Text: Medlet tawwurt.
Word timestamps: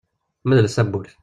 Medlet 0.43 0.75
tawwurt. 0.75 1.13